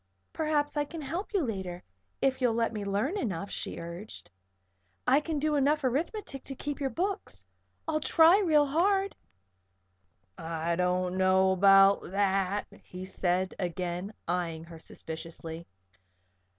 [0.33, 1.83] "Perhaps I can help you later,
[2.23, 4.31] if you'll let me learn enough," she urged.
[5.05, 7.45] "I can learn enough arithmetic to keep your books.
[7.87, 9.15] I'll try real hard."
[10.39, 15.67] "I don't know about that," he said, again, eyeing her suspiciously.